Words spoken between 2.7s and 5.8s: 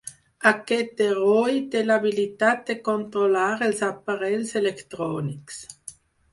de controlar els aparells electrònics.